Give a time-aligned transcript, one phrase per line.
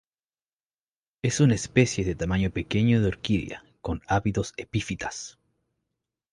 [1.21, 5.37] Es una especie de tamaño pequeño de orquídea con hábitos epífitas.